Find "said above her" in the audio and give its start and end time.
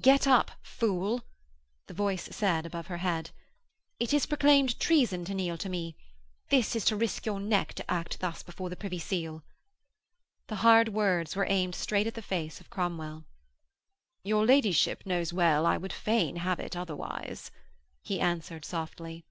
2.30-2.98